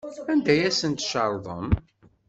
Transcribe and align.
Anda 0.31 0.49
ay 0.53 0.61
asent-tcerḍem? 0.69 1.67